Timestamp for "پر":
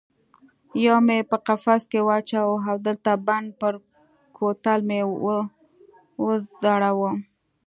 3.59-3.73